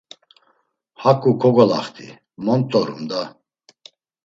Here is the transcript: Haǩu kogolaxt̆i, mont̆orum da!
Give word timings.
Haǩu 1.01 1.31
kogolaxt̆i, 1.41 2.09
mont̆orum 2.45 3.03
da! 3.09 3.21